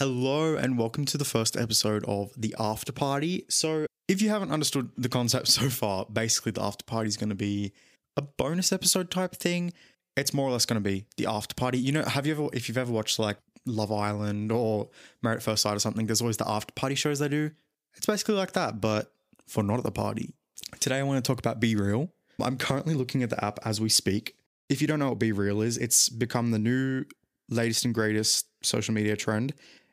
Hello 0.00 0.56
and 0.56 0.78
welcome 0.78 1.04
to 1.04 1.18
the 1.18 1.26
first 1.26 1.58
episode 1.58 2.06
of 2.08 2.32
The 2.34 2.56
After 2.58 2.90
Party. 2.90 3.44
So, 3.50 3.84
if 4.08 4.22
you 4.22 4.30
haven't 4.30 4.50
understood 4.50 4.88
the 4.96 5.10
concept 5.10 5.48
so 5.48 5.68
far, 5.68 6.06
basically 6.06 6.52
the 6.52 6.62
after 6.62 6.86
party 6.86 7.08
is 7.08 7.18
going 7.18 7.28
to 7.28 7.34
be 7.34 7.74
a 8.16 8.22
bonus 8.22 8.72
episode 8.72 9.10
type 9.10 9.36
thing. 9.36 9.74
It's 10.16 10.32
more 10.32 10.48
or 10.48 10.52
less 10.52 10.64
going 10.64 10.82
to 10.82 10.88
be 10.88 11.04
the 11.18 11.26
after 11.26 11.54
party. 11.54 11.78
You 11.78 11.92
know, 11.92 12.02
have 12.04 12.26
you 12.26 12.32
ever, 12.32 12.48
if 12.54 12.66
you've 12.66 12.78
ever 12.78 12.90
watched 12.90 13.18
like 13.18 13.36
Love 13.66 13.92
Island 13.92 14.50
or 14.50 14.88
Married 15.22 15.36
at 15.36 15.42
First 15.42 15.64
Sight 15.64 15.76
or 15.76 15.80
something, 15.80 16.06
there's 16.06 16.22
always 16.22 16.38
the 16.38 16.48
after 16.48 16.72
party 16.72 16.94
shows 16.94 17.18
they 17.18 17.28
do. 17.28 17.50
It's 17.94 18.06
basically 18.06 18.36
like 18.36 18.52
that, 18.52 18.80
but 18.80 19.12
for 19.48 19.62
not 19.62 19.76
at 19.76 19.84
the 19.84 19.92
party. 19.92 20.32
Today, 20.78 21.00
I 21.00 21.02
want 21.02 21.22
to 21.22 21.30
talk 21.30 21.38
about 21.38 21.60
Be 21.60 21.76
Real. 21.76 22.08
I'm 22.42 22.56
currently 22.56 22.94
looking 22.94 23.22
at 23.22 23.28
the 23.28 23.44
app 23.44 23.58
as 23.66 23.82
we 23.82 23.90
speak. 23.90 24.34
If 24.70 24.80
you 24.80 24.88
don't 24.88 24.98
know 24.98 25.10
what 25.10 25.18
Be 25.18 25.32
Real 25.32 25.60
is, 25.60 25.76
it's 25.76 26.08
become 26.08 26.52
the 26.52 26.58
new 26.58 27.04
latest 27.50 27.84
and 27.84 27.92
greatest 27.92 28.46
social 28.62 28.94
media 28.94 29.16
trend. 29.16 29.52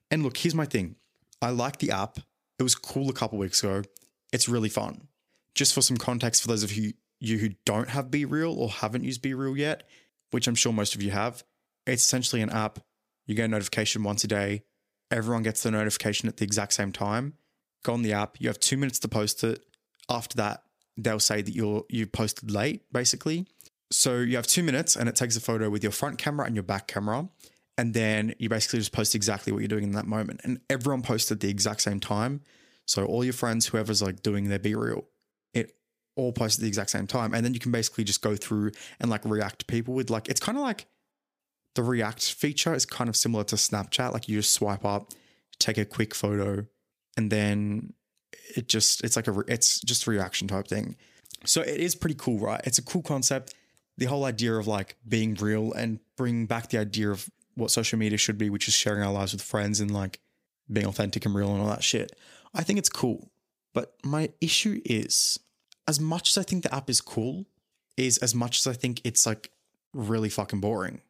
And 0.10 0.24
look, 0.24 0.38
here's 0.38 0.56
my 0.56 0.66
thing 0.66 0.96
I 1.42 1.50
like 1.50 1.78
the 1.78 1.92
app. 1.92 2.20
It 2.60 2.64
was 2.64 2.76
cool 2.76 3.10
a 3.10 3.14
couple 3.14 3.38
weeks 3.38 3.64
ago. 3.64 3.84
It's 4.34 4.50
really 4.50 4.70
fun. 4.70 5.08
Just 5.56 5.74
for 5.74 5.82
some 5.82 5.98
context, 5.98 6.42
for 6.42 6.48
those 6.48 6.64
of 6.64 6.74
you, 6.74 6.94
you 7.20 7.38
who 7.38 7.50
don't 7.66 7.90
have 7.90 8.12
Be 8.12 8.26
Real 8.26 8.54
or 8.54 8.70
haven't 8.70 9.04
used 9.04 9.22
Be 9.22 9.34
Real 9.34 9.58
yet, 9.58 9.88
which 10.32 10.48
I'm 10.48 10.56
sure 10.56 10.74
most 10.74 10.96
of 10.96 11.02
you 11.02 11.12
have, 11.12 11.44
it's 11.86 12.04
essentially 12.04 12.42
an 12.42 12.50
app. 12.50 12.80
You 13.26 13.36
get 13.36 13.46
a 13.46 13.48
notification 13.48 14.04
once 14.04 14.24
a 14.24 14.28
day. 14.28 14.64
Everyone 15.10 15.44
gets 15.44 15.64
the 15.64 15.72
notification 15.72 16.28
at 16.28 16.38
the 16.38 16.44
exact 16.44 16.74
same 16.74 16.92
time. 16.92 17.34
Go 17.84 17.94
on 17.94 18.02
the 18.02 18.14
app. 18.14 18.40
You 18.40 18.50
have 18.50 18.60
two 18.60 18.78
minutes 18.78 19.00
to 19.00 19.08
post 19.08 19.44
it. 19.44 19.64
After 20.10 20.38
that, 20.38 20.64
they'll 20.98 21.20
say 21.20 21.42
that 21.42 21.54
you're 21.54 21.86
you 21.90 22.08
posted 22.08 22.52
late, 22.52 22.82
basically. 22.92 23.48
So 23.92 24.18
you 24.18 24.36
have 24.36 24.48
two 24.48 24.64
minutes, 24.64 24.96
and 24.96 25.08
it 25.08 25.16
takes 25.16 25.38
a 25.38 25.42
photo 25.42 25.70
with 25.70 25.84
your 25.84 25.92
front 25.92 26.18
camera 26.18 26.46
and 26.46 26.56
your 26.56 26.64
back 26.64 26.88
camera, 26.88 27.30
and 27.78 27.94
then 27.94 28.34
you 28.40 28.50
basically 28.50 28.80
just 28.80 28.92
post 28.92 29.14
exactly 29.16 29.54
what 29.54 29.60
you're 29.60 29.68
doing 29.68 29.84
in 29.84 29.92
that 29.92 30.08
moment. 30.08 30.42
And 30.44 30.60
everyone 30.70 31.02
posts 31.02 31.32
at 31.32 31.40
the 31.40 31.50
exact 31.50 31.82
same 31.82 32.00
time. 32.00 32.42
So 32.86 33.06
all 33.06 33.24
your 33.24 33.34
friends, 33.34 33.68
whoever's 33.68 34.02
like 34.02 34.24
doing 34.24 34.50
their 34.50 34.60
be 34.60 34.74
real, 34.74 35.06
it 35.54 35.74
all 36.16 36.32
posts 36.32 36.58
at 36.58 36.62
the 36.62 36.68
exact 36.68 36.90
same 36.90 37.06
time, 37.06 37.34
and 37.34 37.46
then 37.46 37.54
you 37.54 37.60
can 37.60 37.72
basically 37.72 38.04
just 38.04 38.22
go 38.22 38.36
through 38.36 38.72
and 39.00 39.10
like 39.10 39.22
react 39.26 39.60
to 39.60 39.66
people 39.66 39.94
with 39.94 40.10
like 40.10 40.28
it's 40.28 40.40
kind 40.40 40.58
of 40.58 40.64
like 40.64 40.88
the 41.76 41.84
react 41.84 42.32
feature 42.34 42.74
is 42.74 42.86
kind 42.86 43.10
of 43.10 43.16
similar 43.16 43.44
to 43.46 43.56
Snapchat. 43.56 44.14
Like 44.14 44.28
you 44.28 44.38
just 44.40 44.54
swipe 44.54 44.84
up, 44.84 45.12
take 45.60 45.78
a 45.78 45.86
quick 45.86 46.16
photo, 46.16 46.66
and 47.16 47.32
then 47.32 47.94
it 48.56 48.68
just 48.68 49.04
it's 49.04 49.16
like 49.16 49.28
a 49.28 49.40
it's 49.48 49.80
just 49.82 50.08
a 50.08 50.10
reaction 50.10 50.48
type 50.48 50.68
thing. 50.68 50.96
So 51.46 51.62
it 51.62 51.80
is 51.80 51.94
pretty 51.94 52.16
cool, 52.18 52.40
right? 52.40 52.62
It's 52.64 52.80
a 52.80 52.84
cool 52.84 53.04
concept. 53.04 53.54
The 53.98 54.06
whole 54.06 54.26
idea 54.26 54.56
of 54.56 54.68
like 54.68 54.96
being 55.08 55.36
real 55.36 55.74
and 55.74 56.00
bring 56.16 56.46
back 56.46 56.70
the 56.70 56.80
idea 56.80 57.10
of 57.10 57.30
what 57.58 57.72
social 57.72 57.98
media 57.98 58.18
should 58.18 58.38
be, 58.38 58.50
which 58.50 58.68
is 58.68 58.74
sharing 58.74 59.04
our 59.04 59.12
lives 59.12 59.34
with 59.34 59.42
friends 59.42 59.80
and 59.80 59.92
like 59.92 60.20
being 60.72 60.86
authentic 60.86 61.26
and 61.26 61.36
real 61.36 61.52
and 61.52 61.62
all 61.62 61.70
that 61.70 61.84
shit. 61.84 62.16
I 62.54 62.64
think 62.64 62.80
it's 62.80 62.90
cool. 62.90 63.32
But 63.74 63.96
my 64.04 64.30
issue 64.42 64.82
is 64.86 65.40
as 65.88 66.00
much 66.00 66.30
as 66.30 66.38
I 66.38 66.44
think 66.44 66.64
the 66.64 66.74
app 66.74 66.90
is 66.90 67.02
cool, 67.02 67.46
is 67.96 68.18
as 68.20 68.36
much 68.36 68.60
as 68.60 68.68
I 68.68 68.74
think 68.74 69.02
it's 69.04 69.26
like 69.26 69.52
really 69.94 70.30
fucking 70.30 70.62
boring. 70.62 71.02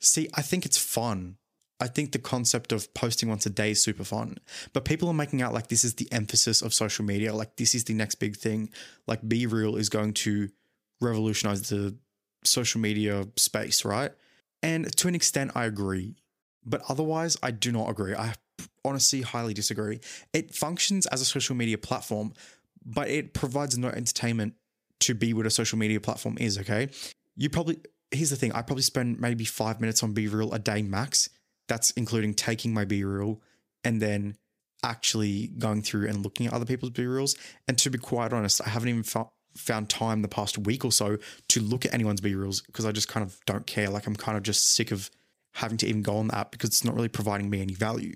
See, 0.00 0.28
I 0.34 0.42
think 0.42 0.66
it's 0.66 0.78
fun. 0.78 1.36
I 1.80 1.86
think 1.86 2.12
the 2.12 2.18
concept 2.18 2.72
of 2.72 2.92
posting 2.94 3.28
once 3.28 3.46
a 3.46 3.50
day 3.50 3.72
is 3.72 3.82
super 3.82 4.04
fun. 4.04 4.38
But 4.72 4.84
people 4.84 5.08
are 5.08 5.14
making 5.14 5.42
out 5.42 5.52
like 5.52 5.68
this 5.68 5.84
is 5.84 5.94
the 5.94 6.10
emphasis 6.12 6.62
of 6.62 6.74
social 6.74 7.04
media, 7.04 7.34
like 7.34 7.56
this 7.56 7.74
is 7.74 7.84
the 7.84 7.94
next 7.94 8.16
big 8.16 8.36
thing. 8.36 8.70
Like 9.06 9.26
Be 9.26 9.46
Real 9.46 9.76
is 9.76 9.88
going 9.88 10.12
to 10.14 10.50
revolutionize 11.00 11.68
the 11.68 11.96
social 12.44 12.80
media 12.80 13.26
space, 13.36 13.84
right? 13.84 14.12
And 14.64 14.96
to 14.96 15.08
an 15.08 15.14
extent, 15.14 15.52
I 15.54 15.66
agree. 15.66 16.16
But 16.64 16.82
otherwise, 16.88 17.36
I 17.42 17.50
do 17.50 17.70
not 17.70 17.90
agree. 17.90 18.14
I 18.14 18.32
honestly 18.82 19.20
highly 19.20 19.52
disagree. 19.52 20.00
It 20.32 20.54
functions 20.54 21.04
as 21.06 21.20
a 21.20 21.26
social 21.26 21.54
media 21.54 21.76
platform, 21.76 22.32
but 22.84 23.08
it 23.08 23.34
provides 23.34 23.76
no 23.76 23.88
entertainment 23.88 24.54
to 25.00 25.14
be 25.14 25.34
what 25.34 25.44
a 25.44 25.50
social 25.50 25.78
media 25.78 26.00
platform 26.00 26.38
is, 26.40 26.58
okay? 26.58 26.88
You 27.36 27.50
probably, 27.50 27.76
here's 28.10 28.30
the 28.30 28.36
thing 28.36 28.52
I 28.52 28.62
probably 28.62 28.82
spend 28.82 29.20
maybe 29.20 29.44
five 29.44 29.82
minutes 29.82 30.02
on 30.02 30.14
Be 30.14 30.28
Real 30.28 30.54
a 30.54 30.58
day 30.58 30.80
max. 30.80 31.28
That's 31.68 31.90
including 31.90 32.32
taking 32.32 32.72
my 32.72 32.86
Be 32.86 33.04
Real 33.04 33.42
and 33.84 34.00
then 34.00 34.36
actually 34.82 35.48
going 35.58 35.82
through 35.82 36.08
and 36.08 36.22
looking 36.22 36.46
at 36.46 36.54
other 36.54 36.64
people's 36.64 36.92
Be 36.92 37.06
Reals. 37.06 37.36
And 37.68 37.76
to 37.78 37.90
be 37.90 37.98
quite 37.98 38.32
honest, 38.32 38.62
I 38.64 38.70
haven't 38.70 38.88
even 38.88 39.02
fo- 39.02 39.32
found 39.56 39.88
time 39.88 40.22
the 40.22 40.28
past 40.28 40.58
week 40.58 40.84
or 40.84 40.92
so 40.92 41.18
to 41.48 41.60
look 41.60 41.84
at 41.84 41.94
anyone's 41.94 42.20
Be 42.20 42.34
Reals 42.34 42.60
because 42.62 42.84
I 42.84 42.92
just 42.92 43.08
kind 43.08 43.24
of 43.24 43.38
don't 43.46 43.66
care. 43.66 43.88
Like 43.88 44.06
I'm 44.06 44.16
kind 44.16 44.36
of 44.36 44.42
just 44.42 44.70
sick 44.70 44.90
of 44.90 45.10
having 45.52 45.78
to 45.78 45.86
even 45.86 46.02
go 46.02 46.16
on 46.16 46.28
the 46.28 46.36
app 46.36 46.50
because 46.50 46.70
it's 46.70 46.84
not 46.84 46.94
really 46.94 47.08
providing 47.08 47.48
me 47.48 47.60
any 47.60 47.74
value. 47.74 48.14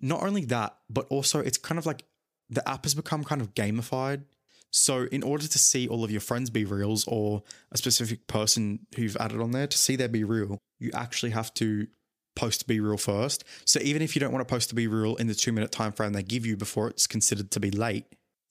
Not 0.00 0.22
only 0.22 0.44
that, 0.46 0.76
but 0.88 1.06
also 1.08 1.40
it's 1.40 1.58
kind 1.58 1.78
of 1.78 1.86
like 1.86 2.04
the 2.48 2.68
app 2.68 2.84
has 2.84 2.94
become 2.94 3.24
kind 3.24 3.40
of 3.40 3.54
gamified. 3.54 4.24
So, 4.72 5.04
in 5.10 5.22
order 5.24 5.48
to 5.48 5.58
see 5.58 5.88
all 5.88 6.04
of 6.04 6.12
your 6.12 6.20
friends 6.20 6.48
be 6.48 6.64
reals 6.64 7.04
or 7.08 7.42
a 7.72 7.76
specific 7.76 8.26
person 8.28 8.86
who 8.94 9.02
you've 9.02 9.16
added 9.16 9.40
on 9.40 9.50
there 9.50 9.66
to 9.66 9.78
see 9.78 9.96
their 9.96 10.08
be 10.08 10.22
real, 10.22 10.58
you 10.78 10.90
actually 10.94 11.30
have 11.30 11.52
to 11.54 11.88
post 12.36 12.68
be 12.68 12.78
real 12.78 12.96
first. 12.96 13.42
So, 13.64 13.80
even 13.82 14.00
if 14.00 14.14
you 14.14 14.20
don't 14.20 14.32
want 14.32 14.46
to 14.46 14.52
post 14.52 14.68
to 14.68 14.76
be 14.76 14.86
real 14.86 15.16
in 15.16 15.26
the 15.26 15.34
two 15.34 15.52
minute 15.52 15.72
time 15.72 15.90
frame 15.90 16.12
they 16.12 16.22
give 16.22 16.46
you 16.46 16.56
before 16.56 16.88
it's 16.88 17.08
considered 17.08 17.50
to 17.52 17.60
be 17.60 17.72
late, 17.72 18.06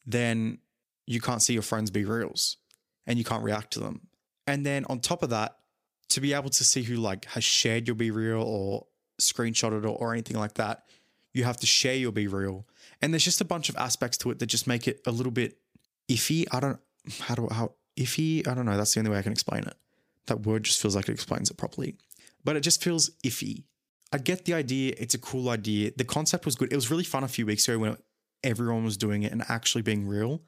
then 0.05 0.59
you 1.09 1.19
can't 1.19 1.41
see 1.41 1.53
your 1.53 1.63
friends 1.63 1.89
be 1.89 2.05
reals 2.05 2.57
and 3.07 3.17
you 3.17 3.25
can't 3.25 3.43
react 3.43 3.73
to 3.73 3.79
them. 3.79 4.01
And 4.45 4.63
then 4.63 4.85
on 4.85 4.99
top 4.99 5.23
of 5.23 5.31
that, 5.31 5.55
to 6.09 6.21
be 6.21 6.33
able 6.33 6.51
to 6.51 6.63
see 6.63 6.83
who 6.83 6.97
like 6.97 7.25
has 7.25 7.43
shared 7.43 7.87
your 7.87 7.95
be 7.95 8.11
real 8.11 8.43
or 8.43 8.85
screenshotted 9.19 9.83
or, 9.83 9.87
or 9.87 10.13
anything 10.13 10.37
like 10.37 10.53
that, 10.55 10.83
you 11.33 11.45
have 11.45 11.57
to 11.57 11.65
share 11.65 11.95
your 11.95 12.11
be 12.11 12.27
real. 12.27 12.67
And 13.01 13.11
there's 13.11 13.23
just 13.23 13.41
a 13.41 13.45
bunch 13.45 13.69
of 13.69 13.77
aspects 13.77 14.17
to 14.19 14.29
it 14.29 14.37
that 14.37 14.45
just 14.45 14.67
make 14.67 14.87
it 14.87 15.01
a 15.07 15.11
little 15.11 15.31
bit 15.31 15.57
iffy. 16.07 16.45
I 16.51 16.59
don't 16.59 16.79
how 17.21 17.33
do 17.33 17.47
how 17.51 17.73
iffy. 17.97 18.47
I 18.47 18.53
don't 18.53 18.65
know. 18.65 18.77
That's 18.77 18.93
the 18.93 18.99
only 18.99 19.11
way 19.11 19.17
I 19.17 19.23
can 19.23 19.31
explain 19.31 19.63
it. 19.63 19.75
That 20.27 20.45
word 20.45 20.63
just 20.63 20.79
feels 20.79 20.95
like 20.95 21.09
it 21.09 21.13
explains 21.13 21.49
it 21.49 21.57
properly, 21.57 21.95
but 22.43 22.55
it 22.55 22.61
just 22.61 22.83
feels 22.83 23.09
iffy. 23.23 23.63
I 24.13 24.19
get 24.19 24.45
the 24.45 24.53
idea. 24.53 24.93
It's 24.97 25.15
a 25.15 25.19
cool 25.19 25.49
idea. 25.49 25.91
The 25.95 26.03
concept 26.03 26.45
was 26.45 26.55
good. 26.55 26.71
It 26.71 26.75
was 26.75 26.91
really 26.91 27.03
fun 27.03 27.23
a 27.23 27.27
few 27.27 27.47
weeks 27.47 27.67
ago 27.67 27.79
when 27.79 27.97
everyone 28.43 28.83
was 28.83 28.97
doing 28.97 29.23
it 29.23 29.31
and 29.31 29.43
actually 29.49 29.81
being 29.81 30.07
real. 30.07 30.41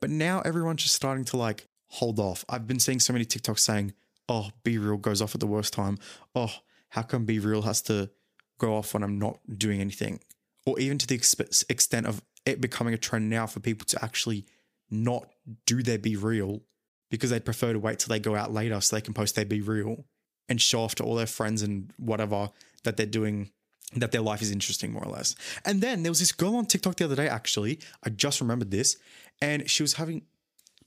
But 0.00 0.10
now 0.10 0.40
everyone's 0.40 0.82
just 0.82 0.94
starting 0.94 1.24
to 1.26 1.36
like 1.36 1.66
hold 1.88 2.18
off. 2.18 2.44
I've 2.48 2.66
been 2.66 2.80
seeing 2.80 3.00
so 3.00 3.12
many 3.12 3.24
TikToks 3.24 3.60
saying, 3.60 3.94
"Oh, 4.28 4.50
be 4.64 4.78
real 4.78 4.96
goes 4.96 5.22
off 5.22 5.34
at 5.34 5.40
the 5.40 5.46
worst 5.46 5.72
time." 5.72 5.98
Oh, 6.34 6.52
how 6.90 7.02
come 7.02 7.24
be 7.24 7.38
real 7.38 7.62
has 7.62 7.82
to 7.82 8.10
go 8.58 8.74
off 8.74 8.94
when 8.94 9.02
I'm 9.02 9.18
not 9.18 9.38
doing 9.58 9.80
anything? 9.80 10.20
Or 10.64 10.78
even 10.78 10.98
to 10.98 11.06
the 11.06 11.14
extent 11.14 12.06
of 12.06 12.22
it 12.44 12.60
becoming 12.60 12.94
a 12.94 12.98
trend 12.98 13.28
now 13.28 13.46
for 13.46 13.60
people 13.60 13.86
to 13.86 14.04
actually 14.04 14.46
not 14.90 15.28
do 15.66 15.82
their 15.82 15.98
be 15.98 16.16
real 16.16 16.62
because 17.10 17.30
they'd 17.30 17.44
prefer 17.44 17.72
to 17.72 17.78
wait 17.78 17.98
till 17.98 18.08
they 18.08 18.20
go 18.20 18.34
out 18.34 18.52
later 18.52 18.80
so 18.80 18.96
they 18.96 19.00
can 19.00 19.14
post 19.14 19.34
their 19.34 19.44
be 19.44 19.60
real 19.60 20.04
and 20.48 20.60
show 20.60 20.80
off 20.80 20.94
to 20.96 21.04
all 21.04 21.14
their 21.14 21.26
friends 21.26 21.62
and 21.62 21.92
whatever 21.98 22.50
that 22.84 22.96
they're 22.96 23.06
doing 23.06 23.50
that 23.94 24.12
their 24.12 24.20
life 24.20 24.42
is 24.42 24.50
interesting 24.50 24.92
more 24.92 25.04
or 25.04 25.12
less. 25.12 25.34
And 25.64 25.80
then 25.80 26.02
there 26.02 26.10
was 26.10 26.18
this 26.18 26.32
girl 26.32 26.56
on 26.56 26.66
TikTok 26.66 26.96
the 26.96 27.04
other 27.04 27.16
day 27.16 27.28
actually, 27.28 27.78
I 28.02 28.10
just 28.10 28.40
remembered 28.40 28.70
this, 28.70 28.96
and 29.40 29.68
she 29.70 29.82
was 29.82 29.94
having 29.94 30.22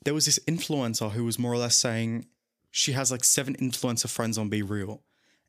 there 0.06 0.14
was 0.14 0.26
this 0.26 0.40
influencer 0.48 1.12
who 1.12 1.26
was 1.26 1.38
more 1.38 1.52
or 1.52 1.58
less 1.58 1.76
saying 1.76 2.26
she 2.72 2.94
has 2.94 3.12
like 3.12 3.24
seven 3.24 3.56
influencer 3.56 4.10
friends 4.10 4.38
on 4.38 4.50
Be 4.50 4.62
Real 4.62 5.02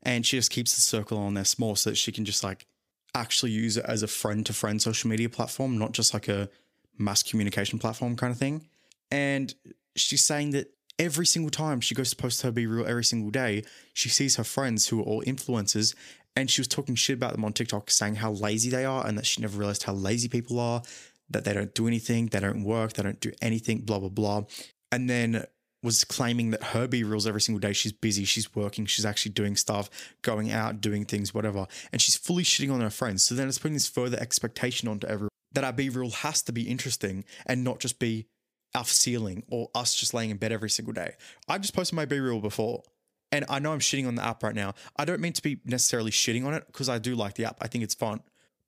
and 0.03 0.25
she 0.25 0.37
just 0.37 0.51
keeps 0.51 0.75
the 0.75 0.81
circle 0.81 1.17
on 1.17 1.35
there 1.35 1.45
small 1.45 1.75
so 1.75 1.89
that 1.89 1.95
she 1.95 2.11
can 2.11 2.25
just 2.25 2.43
like 2.43 2.65
actually 3.13 3.51
use 3.51 3.77
it 3.77 3.85
as 3.87 4.03
a 4.03 4.07
friend 4.07 4.45
to 4.45 4.53
friend 4.53 4.81
social 4.81 5.09
media 5.09 5.29
platform, 5.29 5.77
not 5.77 5.91
just 5.91 6.13
like 6.13 6.27
a 6.27 6.49
mass 6.97 7.23
communication 7.23 7.79
platform 7.79 8.15
kind 8.15 8.31
of 8.31 8.37
thing. 8.37 8.67
And 9.09 9.53
she's 9.95 10.23
saying 10.23 10.51
that 10.51 10.73
every 10.97 11.25
single 11.25 11.51
time 11.51 11.81
she 11.81 11.95
goes 11.95 12.09
to 12.09 12.15
post 12.15 12.41
her 12.41 12.51
Be 12.51 12.65
Real 12.65 12.87
every 12.87 13.03
single 13.03 13.31
day, 13.31 13.63
she 13.93 14.09
sees 14.09 14.37
her 14.37 14.43
friends 14.43 14.87
who 14.87 14.99
are 15.01 15.03
all 15.03 15.23
influencers 15.23 15.95
and 16.35 16.49
she 16.49 16.61
was 16.61 16.67
talking 16.67 16.95
shit 16.95 17.17
about 17.17 17.33
them 17.33 17.45
on 17.45 17.53
TikTok, 17.53 17.91
saying 17.91 18.15
how 18.15 18.31
lazy 18.31 18.69
they 18.69 18.85
are 18.85 19.05
and 19.05 19.17
that 19.17 19.25
she 19.25 19.41
never 19.41 19.57
realized 19.57 19.83
how 19.83 19.93
lazy 19.93 20.29
people 20.29 20.59
are, 20.59 20.81
that 21.29 21.43
they 21.43 21.53
don't 21.53 21.73
do 21.73 21.87
anything, 21.87 22.27
they 22.27 22.39
don't 22.39 22.63
work, 22.63 22.93
they 22.93 23.03
don't 23.03 23.19
do 23.19 23.31
anything, 23.41 23.79
blah, 23.79 23.99
blah, 23.99 24.09
blah. 24.09 24.43
And 24.91 25.09
then 25.09 25.45
was 25.83 26.03
claiming 26.03 26.51
that 26.51 26.63
her 26.63 26.87
Be 26.87 27.03
Reals 27.03 27.25
every 27.25 27.41
single 27.41 27.59
day, 27.59 27.73
she's 27.73 27.91
busy, 27.91 28.23
she's 28.23 28.53
working, 28.55 28.85
she's 28.85 29.05
actually 29.05 29.31
doing 29.31 29.55
stuff, 29.55 29.89
going 30.21 30.51
out, 30.51 30.79
doing 30.79 31.05
things, 31.05 31.33
whatever. 31.33 31.65
And 31.91 32.01
she's 32.01 32.15
fully 32.15 32.43
shitting 32.43 32.71
on 32.71 32.81
her 32.81 32.89
friends. 32.89 33.23
So 33.23 33.35
then 33.35 33.47
it's 33.47 33.57
putting 33.57 33.73
this 33.73 33.87
further 33.87 34.19
expectation 34.19 34.87
onto 34.87 35.07
everyone 35.07 35.29
that 35.53 35.63
our 35.63 35.73
Be 35.73 35.89
Real 35.89 36.11
has 36.11 36.41
to 36.43 36.51
be 36.51 36.63
interesting 36.63 37.25
and 37.45 37.63
not 37.63 37.79
just 37.79 37.99
be 37.99 38.27
our 38.73 38.85
ceiling 38.85 39.43
or 39.49 39.69
us 39.75 39.95
just 39.95 40.13
laying 40.13 40.29
in 40.29 40.37
bed 40.37 40.51
every 40.51 40.69
single 40.69 40.93
day. 40.93 41.15
I 41.47 41.57
just 41.57 41.73
posted 41.73 41.95
my 41.95 42.05
Be 42.05 42.19
Real 42.19 42.39
before. 42.39 42.83
And 43.31 43.45
I 43.49 43.59
know 43.59 43.71
I'm 43.71 43.79
shitting 43.79 44.07
on 44.07 44.15
the 44.15 44.25
app 44.25 44.43
right 44.43 44.55
now. 44.55 44.73
I 44.97 45.05
don't 45.05 45.21
mean 45.21 45.33
to 45.33 45.41
be 45.41 45.59
necessarily 45.63 46.11
shitting 46.11 46.45
on 46.45 46.53
it 46.53 46.65
because 46.67 46.89
I 46.89 46.99
do 46.99 47.15
like 47.15 47.35
the 47.35 47.45
app. 47.45 47.57
I 47.61 47.67
think 47.67 47.83
it's 47.83 47.93
fun. 47.93 48.21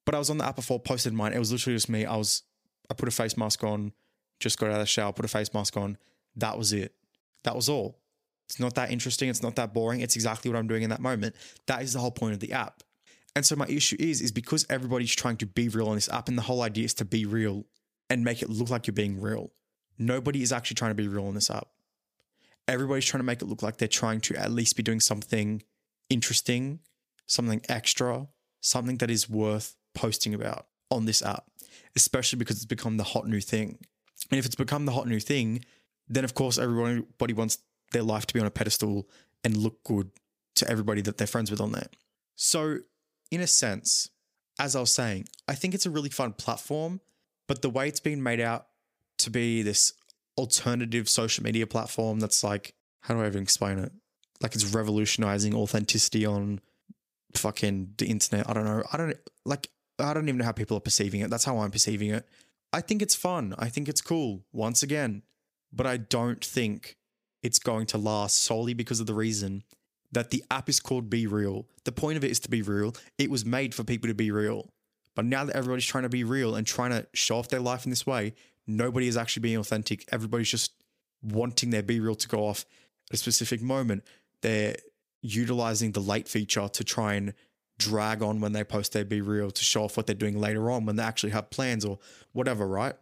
But 0.06 0.16
I 0.16 0.20
was 0.20 0.30
on 0.30 0.38
the 0.38 0.46
app 0.46 0.56
before, 0.56 0.80
posted 0.80 1.14
mine. 1.14 1.34
It 1.34 1.40
was 1.40 1.52
literally 1.52 1.76
just 1.76 1.90
me. 1.90 2.06
I 2.06 2.16
was, 2.16 2.44
I 2.90 2.94
put 2.94 3.08
a 3.08 3.12
face 3.12 3.36
mask 3.38 3.64
on, 3.64 3.92
just 4.40 4.58
got 4.58 4.68
out 4.68 4.74
of 4.74 4.80
the 4.80 4.86
shower, 4.86 5.14
put 5.14 5.26
a 5.26 5.30
face 5.30 5.54
mask 5.54 5.78
on. 5.78 5.98
That 6.36 6.58
was 6.58 6.74
it. 6.74 6.94
That 7.44 7.56
was 7.56 7.70
all. 7.70 8.00
It's 8.46 8.60
not 8.60 8.76
that 8.76 8.92
interesting. 8.92 9.30
It's 9.30 9.42
not 9.42 9.56
that 9.56 9.74
boring. 9.74 10.02
It's 10.02 10.16
exactly 10.16 10.52
what 10.52 10.58
I'm 10.58 10.68
doing 10.68 10.84
in 10.84 10.90
that 10.90 11.02
moment. 11.02 11.36
That 11.68 11.82
is 11.82 11.94
the 11.94 12.00
whole 12.00 12.12
point 12.12 12.34
of 12.34 12.40
the 12.40 12.54
app. 12.54 12.84
And 13.36 13.46
so 13.46 13.56
my 13.56 13.66
issue 13.68 13.96
is, 14.00 14.22
is 14.22 14.32
because 14.32 14.66
everybody's 14.70 15.16
trying 15.16 15.38
to 15.38 15.46
be 15.46 15.70
real 15.70 15.88
on 15.88 15.96
this 15.96 16.10
app, 16.10 16.28
and 16.28 16.38
the 16.38 16.44
whole 16.44 16.62
idea 16.62 16.86
is 16.86 16.94
to 16.96 17.06
be 17.06 17.26
real 17.26 17.66
and 18.10 18.24
make 18.24 18.42
it 18.42 18.50
look 18.50 18.70
like 18.70 18.86
you're 18.86 18.94
being 18.94 19.20
real. 19.20 19.52
Nobody 19.98 20.44
is 20.44 20.52
actually 20.52 20.76
trying 20.76 20.92
to 20.92 20.96
be 20.96 21.08
real 21.08 21.26
on 21.26 21.34
this 21.34 21.50
app. 21.50 21.68
Everybody's 22.68 23.06
trying 23.06 23.20
to 23.20 23.26
make 23.26 23.42
it 23.42 23.46
look 23.46 23.62
like 23.62 23.78
they're 23.78 23.88
trying 23.88 24.22
to 24.22 24.36
at 24.36 24.52
least 24.52 24.76
be 24.76 24.84
doing 24.84 25.00
something 25.00 25.64
interesting, 26.10 26.80
something 27.26 27.62
extra, 27.68 28.28
something 28.62 28.98
that 28.98 29.10
is 29.10 29.30
worth 29.30 29.76
posting 29.94 30.34
about 30.34 30.68
on 30.90 31.06
this 31.06 31.22
app, 31.22 31.46
especially 31.96 32.40
because 32.40 32.58
it's 32.58 32.66
become 32.66 32.98
the 32.98 33.04
hot 33.04 33.28
new 33.28 33.42
thing. 33.42 33.78
And 34.32 34.40
if 34.40 34.46
it's 34.46 34.56
become 34.56 34.86
the 34.86 34.94
hot 34.94 35.08
new 35.08 35.20
thing, 35.20 35.66
then 36.08 36.24
of 36.24 36.34
course 36.34 36.58
everybody 36.58 37.34
wants 37.34 37.58
their 37.92 38.04
life 38.04 38.26
to 38.28 38.34
be 38.34 38.40
on 38.40 38.46
a 38.46 38.52
pedestal 38.52 39.08
and 39.44 39.58
look 39.58 39.84
good 39.84 40.12
to 40.56 40.70
everybody 40.70 41.02
that 41.02 41.18
they're 41.18 41.28
friends 41.28 41.52
with 41.52 41.60
on 41.60 41.72
there. 41.72 41.88
So, 42.36 42.80
in 43.32 43.42
a 43.42 43.48
sense, 43.48 44.10
as 44.60 44.76
I 44.76 44.80
was 44.80 44.92
saying, 44.92 45.28
I 45.48 45.56
think 45.56 45.74
it's 45.74 45.86
a 45.86 45.90
really 45.90 46.10
fun 46.10 46.34
platform, 46.34 47.02
but 47.48 47.62
the 47.62 47.70
way 47.70 47.88
it's 47.88 48.00
been 48.00 48.22
made 48.22 48.40
out 48.40 48.68
to 49.20 49.30
be 49.30 49.62
this 49.62 49.94
alternative 50.38 51.08
social 51.10 51.44
media 51.44 51.68
platform 51.68 52.20
that's 52.20 52.44
like, 52.44 52.74
how 53.02 53.14
do 53.14 53.22
I 53.22 53.28
even 53.28 53.44
explain 53.44 53.80
it? 53.80 53.92
Like 54.42 54.56
it's 54.56 54.74
revolutionizing 54.74 55.54
authenticity 55.56 56.26
on 56.26 56.60
fucking 57.36 57.94
the 57.98 58.08
internet. 58.08 58.50
I 58.50 58.54
don't 58.54 58.66
know. 58.66 58.84
I 58.92 58.98
don't 58.98 59.16
like, 59.46 59.70
I 60.00 60.14
don't 60.14 60.28
even 60.28 60.40
know 60.40 60.46
how 60.46 60.52
people 60.52 60.78
are 60.78 60.82
perceiving 60.82 61.22
it. 61.22 61.30
That's 61.30 61.46
how 61.46 61.60
I'm 61.60 61.72
perceiving 61.72 62.10
it. 62.10 62.28
I 62.72 62.82
think 62.82 63.02
it's 63.02 63.16
fun. 63.16 63.54
I 63.58 63.70
think 63.70 63.88
it's 63.88 64.02
cool 64.02 64.44
once 64.52 64.82
again, 64.82 65.22
but 65.72 65.86
I 65.86 65.98
don't 65.98 66.44
think 66.44 66.98
it's 67.44 67.60
going 67.60 67.86
to 67.88 67.98
last 67.98 68.40
solely 68.40 68.74
because 68.74 69.00
of 69.00 69.06
the 69.06 69.14
reason 69.14 69.64
that 70.12 70.32
the 70.32 70.44
app 70.50 70.70
is 70.70 70.80
called 70.80 71.10
Be 71.10 71.28
Real. 71.28 71.68
The 71.86 71.92
point 71.92 72.18
of 72.18 72.24
it 72.24 72.32
is 72.32 72.40
to 72.42 72.50
be 72.50 72.62
real. 72.62 72.96
It 73.18 73.30
was 73.30 73.46
made 73.46 73.76
for 73.76 73.84
people 73.84 74.08
to 74.08 74.14
be 74.14 74.32
real. 74.32 74.72
But 75.16 75.26
now 75.26 75.46
that 75.46 75.56
everybody's 75.56 75.86
trying 75.86 76.04
to 76.04 76.10
be 76.10 76.24
real 76.24 76.56
and 76.56 76.66
trying 76.66 76.92
to 76.92 77.08
show 77.14 77.38
off 77.38 77.50
their 77.50 77.60
life 77.60 77.86
in 77.86 77.92
this 77.92 78.08
way, 78.08 78.34
nobody 78.68 79.08
is 79.08 79.18
actually 79.18 79.42
being 79.42 79.58
authentic. 79.58 80.06
Everybody's 80.12 80.50
just 80.50 80.74
wanting 81.22 81.70
their 81.70 81.84
Be 81.84 82.00
Real 82.00 82.16
to 82.16 82.28
go 82.28 82.48
off 82.48 82.66
at 83.10 83.16
a 83.16 83.18
specific 83.18 83.62
moment. 83.62 84.04
They're 84.42 84.76
utilizing 85.22 85.92
the 85.92 86.02
late 86.02 86.28
feature 86.28 86.68
to 86.68 86.84
try 86.84 87.14
and 87.14 87.34
drag 87.78 88.22
on 88.22 88.40
when 88.40 88.52
they 88.54 88.64
post 88.64 88.94
their 88.94 89.06
Be 89.06 89.22
Real 89.22 89.52
to 89.52 89.64
show 89.64 89.86
off 89.86 89.98
what 89.98 90.08
they're 90.08 90.16
doing 90.16 90.40
later 90.40 90.70
on 90.70 90.86
when 90.86 90.96
they 90.96 91.04
actually 91.04 91.32
have 91.32 91.50
plans 91.50 91.86
or 91.86 92.00
whatever, 92.32 92.68
right? 92.68 92.96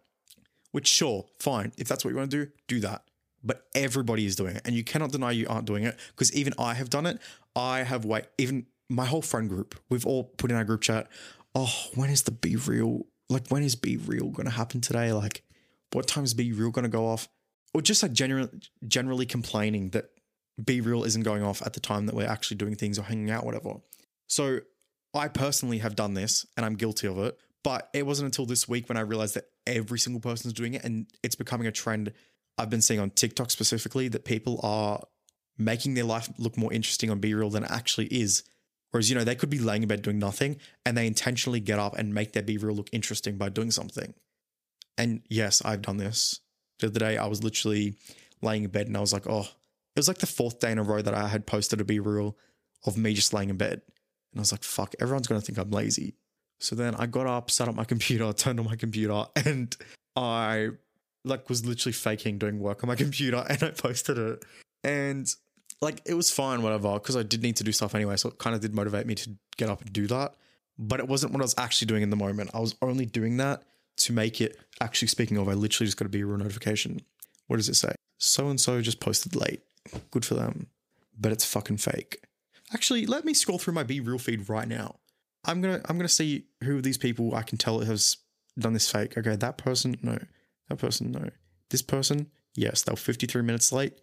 Which, 0.71 0.87
sure, 0.87 1.25
fine. 1.39 1.73
If 1.77 1.87
that's 1.87 2.05
what 2.05 2.11
you 2.11 2.17
want 2.17 2.31
to 2.31 2.45
do, 2.45 2.51
do 2.67 2.79
that 2.81 3.03
but 3.43 3.67
everybody 3.73 4.25
is 4.25 4.35
doing 4.35 4.55
it. 4.55 4.61
And 4.65 4.75
you 4.75 4.83
cannot 4.83 5.11
deny 5.11 5.31
you 5.31 5.47
aren't 5.49 5.65
doing 5.65 5.83
it 5.83 5.99
because 6.09 6.33
even 6.33 6.53
I 6.59 6.75
have 6.75 6.89
done 6.89 7.05
it. 7.05 7.19
I 7.55 7.83
have 7.83 8.05
wait, 8.05 8.25
even 8.37 8.67
my 8.89 9.05
whole 9.05 9.21
friend 9.21 9.49
group, 9.49 9.79
we've 9.89 10.05
all 10.05 10.25
put 10.25 10.51
in 10.51 10.57
our 10.57 10.63
group 10.63 10.81
chat, 10.81 11.07
oh, 11.55 11.73
when 11.95 12.09
is 12.09 12.23
the 12.23 12.31
Be 12.31 12.55
Real? 12.55 13.05
Like, 13.29 13.47
when 13.47 13.63
is 13.63 13.75
Be 13.75 13.97
Real 13.97 14.29
going 14.29 14.45
to 14.45 14.51
happen 14.51 14.81
today? 14.81 15.13
Like, 15.13 15.43
what 15.93 16.07
time 16.07 16.23
is 16.23 16.33
Be 16.33 16.51
Real 16.51 16.71
going 16.71 16.83
to 16.83 16.89
go 16.89 17.07
off? 17.07 17.27
Or 17.73 17.81
just 17.81 18.03
like 18.03 18.11
generally, 18.11 18.49
generally 18.87 19.25
complaining 19.25 19.89
that 19.89 20.09
Be 20.63 20.81
Real 20.81 21.03
isn't 21.03 21.23
going 21.23 21.43
off 21.43 21.61
at 21.61 21.73
the 21.73 21.79
time 21.79 22.05
that 22.05 22.15
we're 22.15 22.27
actually 22.27 22.57
doing 22.57 22.75
things 22.75 22.99
or 22.99 23.03
hanging 23.03 23.31
out, 23.31 23.45
whatever. 23.45 23.75
So 24.27 24.59
I 25.13 25.27
personally 25.27 25.79
have 25.79 25.95
done 25.95 26.13
this 26.13 26.45
and 26.57 26.65
I'm 26.65 26.75
guilty 26.75 27.07
of 27.07 27.17
it. 27.19 27.37
But 27.63 27.89
it 27.93 28.05
wasn't 28.05 28.25
until 28.25 28.45
this 28.45 28.67
week 28.67 28.89
when 28.89 28.97
I 28.97 29.01
realized 29.01 29.35
that 29.35 29.45
every 29.67 29.99
single 29.99 30.19
person 30.19 30.47
is 30.47 30.53
doing 30.53 30.73
it 30.73 30.83
and 30.83 31.05
it's 31.21 31.35
becoming 31.35 31.67
a 31.67 31.71
trend 31.71 32.11
I've 32.57 32.69
been 32.69 32.81
seeing 32.81 32.99
on 32.99 33.11
TikTok 33.11 33.51
specifically 33.51 34.07
that 34.09 34.25
people 34.25 34.59
are 34.63 35.03
making 35.57 35.93
their 35.93 36.03
life 36.03 36.29
look 36.37 36.57
more 36.57 36.73
interesting 36.73 37.09
on 37.09 37.19
Be 37.19 37.33
Real 37.33 37.49
than 37.49 37.63
it 37.63 37.71
actually 37.71 38.07
is. 38.07 38.43
Whereas, 38.89 39.09
you 39.09 39.15
know, 39.15 39.23
they 39.23 39.35
could 39.35 39.49
be 39.49 39.59
laying 39.59 39.83
in 39.83 39.87
bed 39.87 40.01
doing 40.01 40.19
nothing 40.19 40.57
and 40.85 40.97
they 40.97 41.07
intentionally 41.07 41.59
get 41.59 41.79
up 41.79 41.97
and 41.97 42.13
make 42.13 42.33
their 42.33 42.43
Be 42.43 42.57
Real 42.57 42.75
look 42.75 42.89
interesting 42.91 43.37
by 43.37 43.49
doing 43.49 43.71
something. 43.71 44.13
And 45.01 45.23
yes, 45.29 45.63
I've 45.65 45.81
done 45.81 45.97
this. 45.97 46.41
The 46.77 46.87
other 46.87 46.99
day, 46.99 47.17
I 47.17 47.25
was 47.25 47.43
literally 47.43 47.95
laying 48.43 48.65
in 48.65 48.69
bed 48.69 48.85
and 48.85 48.95
I 48.95 48.99
was 48.99 49.11
like, 49.11 49.25
oh, 49.25 49.41
it 49.95 49.99
was 49.99 50.07
like 50.07 50.19
the 50.19 50.27
fourth 50.27 50.59
day 50.59 50.71
in 50.71 50.77
a 50.77 50.83
row 50.83 51.01
that 51.01 51.15
I 51.15 51.27
had 51.27 51.47
posted 51.47 51.81
a 51.81 51.83
Be 51.83 51.99
Real 51.99 52.37
of 52.85 52.97
me 52.97 53.15
just 53.15 53.33
laying 53.33 53.49
in 53.49 53.57
bed. 53.57 53.81
And 54.31 54.37
I 54.37 54.41
was 54.41 54.51
like, 54.51 54.63
fuck, 54.63 54.93
everyone's 54.99 55.25
going 55.25 55.41
to 55.41 55.45
think 55.45 55.57
I'm 55.57 55.71
lazy. 55.71 56.13
So 56.59 56.75
then 56.75 56.93
I 56.93 57.07
got 57.07 57.25
up, 57.25 57.49
set 57.49 57.67
up 57.67 57.73
my 57.73 57.83
computer, 57.93 58.31
turned 58.31 58.59
on 58.59 58.65
my 58.67 58.75
computer, 58.75 59.25
and 59.43 59.75
I 60.15 60.69
like 61.25 61.49
was 61.49 61.65
literally 61.65 61.93
faking 61.93 62.37
doing 62.37 62.59
work 62.59 62.83
on 62.83 62.87
my 62.87 62.95
computer 63.05 63.43
and 63.49 63.63
I 63.63 63.71
posted 63.71 64.19
it. 64.19 64.45
And 64.83 65.27
like 65.81 66.01
it 66.05 66.13
was 66.13 66.29
fine, 66.29 66.61
whatever, 66.61 66.93
because 66.93 67.17
I 67.17 67.23
did 67.23 67.41
need 67.41 67.55
to 67.55 67.63
do 67.63 67.71
stuff 67.71 67.95
anyway. 67.95 68.17
So 68.17 68.29
it 68.29 68.37
kind 68.37 68.55
of 68.55 68.61
did 68.61 68.75
motivate 68.75 69.07
me 69.07 69.15
to 69.15 69.31
get 69.57 69.67
up 69.67 69.81
and 69.81 69.91
do 69.91 70.05
that. 70.07 70.35
But 70.77 70.99
it 70.99 71.07
wasn't 71.07 71.33
what 71.33 71.41
I 71.41 71.45
was 71.45 71.55
actually 71.57 71.87
doing 71.87 72.03
in 72.03 72.11
the 72.11 72.15
moment. 72.15 72.51
I 72.53 72.59
was 72.59 72.75
only 72.83 73.07
doing 73.07 73.37
that 73.37 73.63
to 73.97 74.13
make 74.13 74.41
it 74.41 74.57
actually 74.79 75.07
speaking 75.07 75.37
of, 75.37 75.47
I 75.47 75.53
literally 75.53 75.87
just 75.87 75.97
got 75.97 76.05
a 76.05 76.09
Be 76.09 76.23
Real 76.23 76.37
notification. 76.37 77.01
What 77.47 77.57
does 77.57 77.69
it 77.69 77.75
say? 77.75 77.93
So 78.17 78.49
and 78.49 78.59
so 78.59 78.81
just 78.81 78.99
posted 78.99 79.35
late. 79.35 79.61
Good 80.11 80.25
for 80.25 80.35
them. 80.35 80.67
But 81.19 81.31
it's 81.31 81.45
fucking 81.45 81.77
fake. 81.77 82.23
Actually, 82.73 83.05
let 83.05 83.25
me 83.25 83.33
scroll 83.33 83.59
through 83.59 83.73
my 83.73 83.83
Be 83.83 83.99
Real 83.99 84.17
feed 84.17 84.49
right 84.49 84.67
now. 84.67 84.95
I'm 85.45 85.61
gonna 85.61 85.81
I'm 85.85 85.97
gonna 85.97 86.07
see 86.07 86.45
who 86.63 86.77
of 86.77 86.83
these 86.83 86.97
people 86.97 87.35
I 87.35 87.43
can 87.43 87.57
tell 87.57 87.79
has 87.79 88.17
done 88.57 88.73
this 88.73 88.89
fake. 88.89 89.17
Okay, 89.17 89.35
that 89.35 89.57
person, 89.57 89.97
no. 90.01 90.19
That 90.69 90.77
person, 90.77 91.11
no. 91.11 91.29
This 91.69 91.81
person, 91.81 92.27
yes, 92.55 92.83
they 92.83 92.91
were 92.91 92.97
53 92.97 93.41
minutes 93.41 93.71
late 93.71 93.93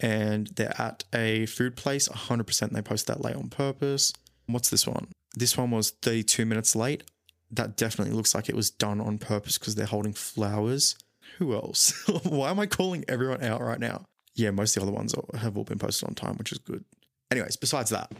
and 0.00 0.48
they're 0.48 0.80
at 0.80 1.04
a 1.14 1.46
food 1.46 1.76
place. 1.76 2.08
100% 2.08 2.70
they 2.70 2.82
posted 2.82 3.16
that 3.16 3.22
late 3.22 3.36
on 3.36 3.48
purpose. 3.48 4.12
What's 4.46 4.70
this 4.70 4.86
one? 4.86 5.08
This 5.36 5.56
one 5.56 5.70
was 5.70 5.90
32 5.90 6.44
minutes 6.46 6.74
late. 6.74 7.04
That 7.50 7.76
definitely 7.76 8.14
looks 8.14 8.34
like 8.34 8.48
it 8.48 8.54
was 8.54 8.70
done 8.70 9.00
on 9.00 9.18
purpose 9.18 9.58
because 9.58 9.74
they're 9.74 9.86
holding 9.86 10.12
flowers. 10.12 10.96
Who 11.38 11.54
else? 11.54 12.08
Why 12.24 12.50
am 12.50 12.60
I 12.60 12.66
calling 12.66 13.04
everyone 13.08 13.42
out 13.42 13.60
right 13.60 13.80
now? 13.80 14.06
Yeah, 14.34 14.50
most 14.50 14.76
of 14.76 14.82
the 14.82 14.88
other 14.88 14.96
ones 14.96 15.14
have 15.34 15.56
all 15.56 15.64
been 15.64 15.78
posted 15.78 16.08
on 16.08 16.14
time, 16.14 16.36
which 16.36 16.52
is 16.52 16.58
good. 16.58 16.84
Anyways, 17.30 17.56
besides 17.56 17.90
that, 17.90 18.12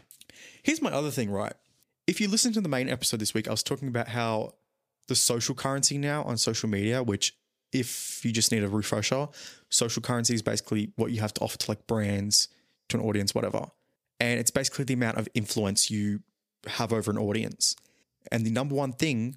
here's 0.63 0.83
my 0.83 0.91
other 0.91 1.11
thing, 1.11 1.31
right? 1.31 1.55
If 2.07 2.21
you 2.21 2.29
listen 2.29 2.53
to 2.55 2.61
the 2.61 2.69
main 2.69 2.89
episode 2.89 3.21
this 3.21 3.35
week, 3.35 3.49
I 3.49 3.53
was 3.53 3.63
talking 3.63 3.89
about 3.89 4.09
how 4.09 4.55
the 5.09 5.15
social 5.15 5.55
currency 5.55 5.99
now 5.99 6.23
on 6.25 6.37
social 6.39 6.69
media, 6.69 7.03
which 7.03 7.35
if 7.73 8.25
you 8.25 8.33
just 8.33 8.53
need 8.53 8.65
a 8.65 8.69
refresher, 8.69 9.29
social 9.69 10.03
currency 10.03 10.35
is 10.35 10.43
basically 10.43 10.93
what 10.97 11.13
you 11.13 11.21
have 11.21 11.35
to 11.35 11.41
offer 11.41 11.57
to 11.59 11.71
like 11.71 11.87
brands, 11.87 12.49
to 12.89 12.99
an 12.99 13.05
audience, 13.05 13.35
whatever. 13.35 13.67
And 14.19 14.39
it's 14.39 14.51
basically 14.51 14.85
the 14.85 14.95
amount 14.95 15.19
of 15.19 15.29
influence 15.35 15.91
you 15.91 16.21
have 16.67 16.93
over 16.93 17.11
an 17.11 17.19
audience. 17.19 17.77
And 18.31 18.45
the 18.45 18.51
number 18.51 18.75
one 18.75 18.93
thing 18.93 19.37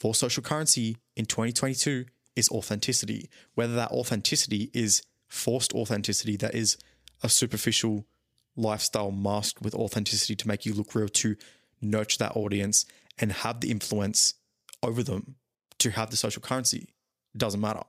for 0.00 0.14
social 0.14 0.42
currency 0.42 0.98
in 1.16 1.26
2022 1.26 2.06
is 2.36 2.48
authenticity. 2.50 3.28
Whether 3.54 3.74
that 3.74 3.90
authenticity 3.90 4.70
is 4.74 5.02
forced 5.28 5.72
authenticity, 5.72 6.36
that 6.36 6.54
is 6.54 6.76
a 7.22 7.28
superficial 7.28 8.06
lifestyle 8.56 9.10
masked 9.10 9.62
with 9.62 9.74
authenticity 9.74 10.36
to 10.36 10.48
make 10.48 10.66
you 10.66 10.74
look 10.74 10.94
real, 10.94 11.08
to 11.08 11.36
nurture 11.80 12.18
that 12.18 12.36
audience 12.36 12.84
and 13.18 13.32
have 13.32 13.60
the 13.60 13.70
influence 13.70 14.34
over 14.82 15.02
them 15.02 15.36
to 15.78 15.90
have 15.90 16.10
the 16.10 16.16
social 16.16 16.42
currency 16.42 16.88
doesn't 17.36 17.60
matter. 17.60 17.82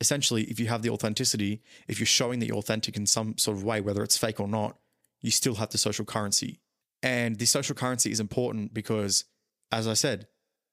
Essentially, 0.00 0.44
if 0.44 0.58
you 0.58 0.68
have 0.68 0.82
the 0.82 0.90
authenticity, 0.90 1.62
if 1.88 1.98
you're 1.98 2.06
showing 2.06 2.38
that 2.40 2.46
you're 2.46 2.56
authentic 2.56 2.96
in 2.96 3.06
some 3.06 3.36
sort 3.38 3.56
of 3.56 3.64
way, 3.64 3.80
whether 3.80 4.02
it's 4.02 4.16
fake 4.16 4.40
or 4.40 4.48
not, 4.48 4.78
you 5.20 5.30
still 5.30 5.56
have 5.56 5.70
the 5.70 5.78
social 5.78 6.04
currency. 6.04 6.60
And 7.02 7.38
the 7.38 7.46
social 7.46 7.74
currency 7.74 8.10
is 8.10 8.20
important 8.20 8.72
because, 8.72 9.24
as 9.72 9.86
I 9.86 9.94
said, 9.94 10.26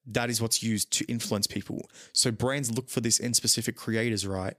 that 0.06 0.30
is 0.30 0.42
what's 0.42 0.64
used 0.64 0.92
to 0.94 1.06
influence 1.06 1.48
people. 1.48 1.90
So 2.14 2.32
brands 2.32 2.72
look 2.72 2.90
for 2.90 3.02
this 3.02 3.20
in 3.20 3.34
specific 3.34 3.76
creators, 3.76 4.26
right? 4.26 4.56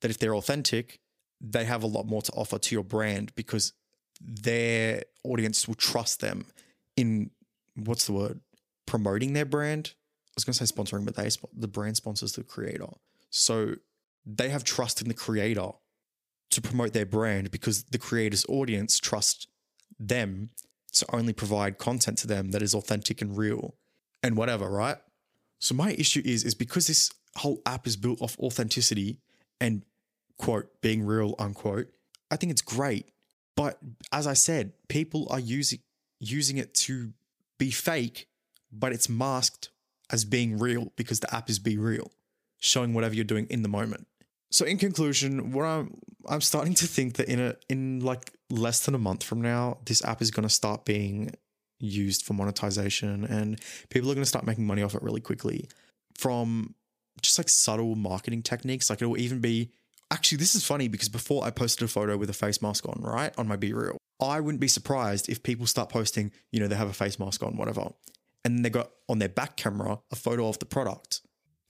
That 0.00 0.10
if 0.10 0.18
they're 0.18 0.34
authentic, 0.34 1.00
they 1.40 1.64
have 1.64 1.82
a 1.82 1.88
lot 1.88 2.06
more 2.06 2.22
to 2.22 2.32
offer 2.32 2.58
to 2.58 2.74
your 2.74 2.84
brand 2.84 3.34
because 3.34 3.72
their 4.20 5.02
audience 5.24 5.66
will 5.66 5.74
trust 5.74 6.20
them 6.20 6.46
in 6.96 7.30
what's 7.74 8.06
the 8.06 8.12
word? 8.12 8.40
Promoting 8.86 9.32
their 9.32 9.44
brand. 9.44 9.94
I 10.28 10.32
was 10.36 10.44
going 10.44 10.54
to 10.54 10.66
say 10.66 10.72
sponsoring, 10.72 11.04
but 11.04 11.16
they 11.16 11.28
the 11.52 11.68
brand 11.68 11.96
sponsors 11.96 12.32
the 12.32 12.44
creator. 12.44 12.86
So 13.30 13.74
they 14.24 14.50
have 14.50 14.62
trust 14.62 15.02
in 15.02 15.08
the 15.08 15.14
creator 15.14 15.70
to 16.50 16.62
promote 16.62 16.92
their 16.92 17.06
brand 17.06 17.50
because 17.50 17.84
the 17.84 17.98
creator's 17.98 18.46
audience 18.48 18.98
trust 18.98 19.48
them 19.98 20.50
to 20.92 21.06
only 21.14 21.32
provide 21.32 21.78
content 21.78 22.18
to 22.18 22.26
them 22.26 22.50
that 22.50 22.62
is 22.62 22.74
authentic 22.74 23.20
and 23.20 23.36
real 23.36 23.74
and 24.22 24.36
whatever, 24.36 24.68
right? 24.68 24.96
So 25.60 25.74
my 25.74 25.92
issue 25.92 26.22
is 26.24 26.44
is 26.44 26.54
because 26.54 26.86
this 26.86 27.10
whole 27.36 27.60
app 27.66 27.86
is 27.86 27.96
built 27.96 28.20
off 28.20 28.38
authenticity 28.38 29.18
and 29.60 29.82
quote 30.38 30.80
being 30.80 31.04
real 31.04 31.34
unquote. 31.38 31.88
I 32.30 32.36
think 32.36 32.52
it's 32.52 32.62
great, 32.62 33.06
but 33.56 33.78
as 34.10 34.26
I 34.26 34.34
said, 34.34 34.72
people 34.88 35.26
are 35.30 35.40
using 35.40 35.80
using 36.20 36.56
it 36.58 36.74
to 36.74 37.12
be 37.58 37.70
fake, 37.70 38.28
but 38.72 38.92
it's 38.92 39.08
masked 39.08 39.70
as 40.10 40.24
being 40.24 40.58
real 40.58 40.92
because 40.96 41.20
the 41.20 41.34
app 41.34 41.48
is 41.48 41.58
be 41.58 41.78
real 41.78 42.10
showing 42.58 42.94
whatever 42.94 43.14
you're 43.14 43.24
doing 43.24 43.46
in 43.50 43.62
the 43.62 43.68
moment. 43.68 44.06
So 44.50 44.64
in 44.64 44.78
conclusion, 44.78 45.52
what 45.52 45.64
I'm 45.64 45.98
I'm 46.28 46.40
starting 46.40 46.74
to 46.74 46.86
think 46.86 47.14
that 47.14 47.28
in 47.28 47.40
a 47.40 47.56
in 47.68 48.00
like 48.00 48.32
less 48.50 48.84
than 48.84 48.94
a 48.94 48.98
month 48.98 49.24
from 49.24 49.40
now, 49.40 49.78
this 49.84 50.04
app 50.04 50.22
is 50.22 50.30
going 50.30 50.44
to 50.44 50.54
start 50.54 50.84
being 50.84 51.34
used 51.82 52.24
for 52.24 52.32
monetization 52.34 53.24
and 53.24 53.60
people 53.90 54.10
are 54.10 54.14
going 54.14 54.22
to 54.22 54.28
start 54.28 54.46
making 54.46 54.66
money 54.66 54.82
off 54.82 54.94
it 54.94 55.02
really 55.02 55.20
quickly 55.20 55.68
from 56.16 56.74
just 57.20 57.38
like 57.38 57.48
subtle 57.48 57.94
marketing 57.94 58.42
techniques. 58.42 58.88
Like 58.88 59.02
it 59.02 59.06
will 59.06 59.18
even 59.18 59.40
be 59.40 59.70
actually, 60.10 60.38
this 60.38 60.54
is 60.54 60.64
funny 60.64 60.88
because 60.88 61.08
before 61.08 61.44
I 61.44 61.50
posted 61.50 61.84
a 61.84 61.88
photo 61.88 62.16
with 62.16 62.30
a 62.30 62.34
face 62.34 62.62
mask 62.62 62.88
on, 62.88 63.00
right, 63.02 63.32
on 63.36 63.48
my 63.48 63.56
Be 63.56 63.72
Real, 63.72 63.98
I 64.20 64.40
wouldn't 64.40 64.60
be 64.60 64.68
surprised 64.68 65.28
if 65.28 65.42
people 65.42 65.66
start 65.66 65.88
posting, 65.88 66.32
you 66.50 66.60
know, 66.60 66.68
they 66.68 66.76
have 66.76 66.88
a 66.88 66.94
face 66.94 67.18
mask 67.18 67.42
on, 67.42 67.56
whatever. 67.56 67.92
And 68.44 68.64
they 68.64 68.70
got 68.70 68.90
on 69.08 69.18
their 69.18 69.28
back 69.28 69.56
camera 69.56 70.00
a 70.10 70.16
photo 70.16 70.48
of 70.48 70.58
the 70.58 70.66
product. 70.66 71.20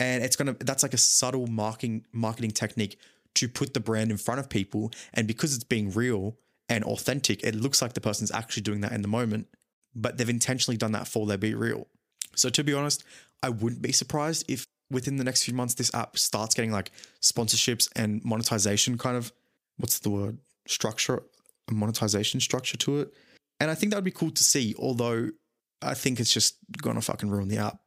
And 0.00 0.24
it's 0.24 0.36
gonna 0.36 0.56
that's 0.58 0.82
like 0.82 0.94
a 0.94 0.98
subtle 0.98 1.46
marketing 1.46 2.06
marketing 2.12 2.50
technique 2.50 2.98
to 3.34 3.48
put 3.48 3.72
the 3.72 3.80
brand 3.80 4.10
in 4.10 4.16
front 4.16 4.40
of 4.40 4.48
people. 4.48 4.90
And 5.14 5.26
because 5.28 5.54
it's 5.54 5.64
being 5.64 5.92
real 5.92 6.36
and 6.68 6.82
authentic, 6.84 7.42
it 7.44 7.54
looks 7.54 7.80
like 7.80 7.92
the 7.92 8.00
person's 8.00 8.32
actually 8.32 8.62
doing 8.62 8.80
that 8.80 8.92
in 8.92 9.02
the 9.02 9.08
moment. 9.08 9.48
But 9.94 10.16
they've 10.16 10.28
intentionally 10.28 10.76
done 10.76 10.92
that 10.92 11.06
for 11.06 11.26
their 11.26 11.38
be 11.38 11.54
real. 11.54 11.86
So 12.34 12.48
to 12.48 12.64
be 12.64 12.72
honest, 12.72 13.04
I 13.42 13.50
wouldn't 13.50 13.82
be 13.82 13.92
surprised 13.92 14.44
if 14.48 14.66
within 14.90 15.16
the 15.16 15.24
next 15.24 15.44
few 15.44 15.54
months 15.54 15.74
this 15.74 15.92
app 15.94 16.18
starts 16.18 16.54
getting 16.54 16.70
like 16.70 16.90
sponsorships 17.20 17.88
and 17.96 18.22
monetization 18.24 18.98
kind 18.98 19.16
of 19.16 19.32
what's 19.78 19.98
the 20.00 20.10
word 20.10 20.38
structure 20.66 21.22
monetization 21.70 22.38
structure 22.40 22.76
to 22.76 23.00
it. 23.00 23.14
And 23.58 23.70
i 23.70 23.74
think 23.74 23.90
that 23.90 23.96
would 23.96 24.04
be 24.04 24.10
cool 24.10 24.30
to 24.30 24.44
see 24.44 24.74
although 24.78 25.30
i 25.80 25.94
think 25.94 26.20
it's 26.20 26.32
just 26.32 26.56
gonna 26.82 27.00
fucking 27.00 27.30
ruin 27.30 27.48
the 27.48 27.58
app 27.58 27.78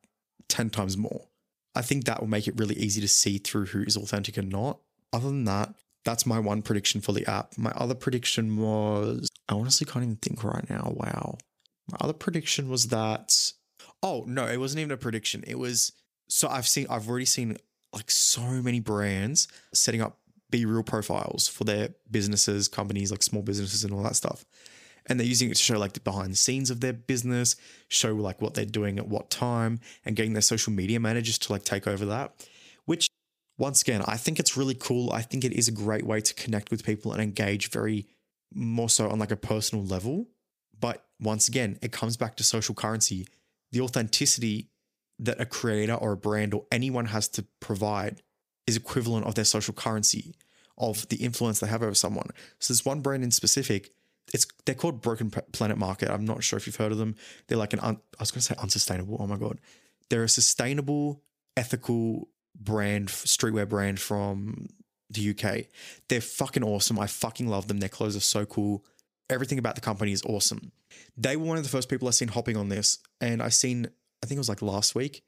10 0.48 0.70
times 0.70 0.98
more. 0.98 1.28
I 1.76 1.82
think 1.82 2.06
that 2.06 2.22
will 2.22 2.28
make 2.28 2.48
it 2.48 2.58
really 2.58 2.76
easy 2.76 3.02
to 3.02 3.08
see 3.08 3.38
through 3.38 3.66
who 3.66 3.84
is 3.84 3.98
authentic 3.98 4.38
and 4.38 4.50
not. 4.50 4.80
Other 5.14 5.28
than 5.28 5.46
that 5.46 5.74
that's 6.04 6.26
my 6.26 6.40
one 6.40 6.62
prediction 6.62 7.02
for 7.02 7.14
the 7.14 7.26
app. 7.26 7.58
My 7.58 7.72
other 7.72 7.96
prediction 7.96 8.58
was 8.58 9.28
i 9.50 9.54
honestly 9.54 9.86
can't 9.86 10.04
even 10.04 10.16
think 10.18 10.44
right 10.44 10.68
now. 10.70 10.94
Wow 10.96 11.38
my 11.92 11.98
other 12.02 12.14
prediction 12.14 12.70
was 12.70 12.88
that 12.88 13.52
oh 14.02 14.24
no 14.28 14.46
it 14.46 14.58
wasn't 14.58 14.80
even 14.80 14.92
a 14.92 14.98
prediction 14.98 15.44
it 15.48 15.60
was 15.60 15.92
so 16.28 16.48
I've 16.48 16.68
seen 16.68 16.88
I've 16.90 17.10
already 17.10 17.26
seen 17.26 17.58
like 17.94 18.12
so 18.12 18.42
many 18.42 18.80
brands 18.80 19.48
setting 19.74 20.02
up 20.02 20.20
be 20.52 20.66
real 20.66 20.84
profiles 20.84 21.48
for 21.48 21.64
their 21.64 21.90
businesses, 22.10 22.68
companies 22.68 23.12
like 23.12 23.24
small 23.24 23.42
businesses 23.42 23.84
and 23.84 23.94
all 23.94 24.04
that 24.04 24.16
stuff. 24.16 24.46
And 25.08 25.20
they're 25.20 25.28
using 25.28 25.50
it 25.50 25.56
to 25.56 25.62
show 25.62 25.78
like 25.78 25.94
the 25.94 26.00
behind 26.00 26.32
the 26.32 26.38
scenes 26.38 26.72
of 26.72 26.82
their 26.82 26.94
business, 26.94 27.56
show 27.88 28.14
like 28.16 28.42
what 28.42 28.56
they're 28.56 28.66
doing 28.66 28.98
at 28.98 29.08
what 29.08 29.30
time, 29.30 29.80
and 30.04 30.16
getting 30.16 30.34
their 30.34 30.42
social 30.42 30.74
media 30.74 31.00
managers 31.00 31.38
to 31.40 31.52
like 31.52 31.64
take 31.64 31.88
over 31.88 32.06
that. 32.06 32.48
Which 32.86 33.08
once 33.58 33.82
again, 33.82 34.04
I 34.08 34.18
think 34.18 34.40
it's 34.40 34.58
really 34.58 34.76
cool. 34.76 35.12
I 35.12 35.22
think 35.22 35.46
it 35.46 35.54
is 35.54 35.68
a 35.68 35.72
great 35.72 36.06
way 36.06 36.22
to 36.22 36.34
connect 36.34 36.72
with 36.72 36.86
people 36.86 37.14
and 37.14 37.22
engage 37.22 37.70
very 37.70 38.08
more 38.54 38.90
so 38.90 39.10
on 39.10 39.20
like 39.20 39.32
a 39.32 39.36
personal 39.36 39.86
level. 39.86 40.28
But 40.80 41.05
once 41.20 41.48
again, 41.48 41.78
it 41.82 41.92
comes 41.92 42.18
back 42.18 42.36
to 42.36 42.44
social 42.44 42.76
currency. 42.76 43.28
The 43.72 43.82
authenticity 43.82 44.70
that 45.20 45.40
a 45.40 45.46
creator 45.46 45.94
or 45.94 46.14
a 46.14 46.18
brand 46.18 46.54
or 46.54 46.66
anyone 46.72 47.06
has 47.06 47.28
to 47.30 47.46
provide 47.60 48.22
is 48.68 48.76
equivalent 48.76 49.26
of 49.26 49.36
their 49.36 49.46
social 49.46 49.74
currency 49.74 50.36
of 50.78 51.08
the 51.10 51.18
influence 51.18 51.60
they 51.60 51.68
have 51.68 51.84
over 51.84 51.96
someone. 51.96 52.28
So 52.60 52.74
there's 52.74 52.86
one 52.86 53.02
brand 53.02 53.24
in 53.24 53.32
specific. 53.32 53.92
It's 54.34 54.46
they're 54.66 54.76
called 54.76 55.02
Broken 55.02 55.30
Planet 55.30 55.78
Market. 55.78 56.10
I'm 56.10 56.26
not 56.26 56.44
sure 56.44 56.58
if 56.58 56.68
you've 56.68 56.76
heard 56.76 56.92
of 56.92 56.98
them. 56.98 57.16
They're 57.48 57.58
like 57.58 57.74
an 57.74 57.80
un, 57.80 58.00
I 58.20 58.22
was 58.22 58.32
going 58.32 58.42
to 58.42 58.46
say 58.46 58.56
unsustainable. 58.58 59.18
Oh 59.20 59.28
my 59.28 59.38
god, 59.38 59.60
they're 60.10 60.24
a 60.24 60.30
sustainable, 60.30 61.22
ethical 61.56 62.28
brand, 62.60 63.10
streetwear 63.10 63.70
brand 63.70 64.00
from 64.00 64.68
the 65.10 65.30
UK. 65.30 65.66
They're 66.10 66.22
fucking 66.22 66.64
awesome. 66.64 67.00
I 67.00 67.08
fucking 67.08 67.48
love 67.48 67.68
them. 67.68 67.80
Their 67.80 67.90
clothes 67.90 68.16
are 68.16 68.22
so 68.22 68.46
cool. 68.46 68.84
Everything 69.30 69.58
about 69.58 69.76
the 69.76 69.82
company 69.82 70.12
is 70.12 70.24
awesome. 70.24 70.72
They 71.18 71.36
were 71.36 71.46
one 71.46 71.58
of 71.58 71.64
the 71.64 71.70
first 71.70 71.90
people 71.90 72.08
I 72.08 72.12
seen 72.12 72.28
hopping 72.28 72.58
on 72.58 72.70
this, 72.70 73.00
and 73.20 73.42
I 73.42 73.50
seen 73.50 73.88
I 74.24 74.28
think 74.28 74.38
it 74.38 74.40
was 74.40 74.50
like 74.50 74.62
last 74.62 74.96
week, 74.96 75.24